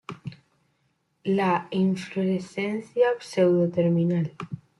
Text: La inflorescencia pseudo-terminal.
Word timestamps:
La 1.25 1.67
inflorescencia 1.69 3.09
pseudo-terminal. 3.19 4.33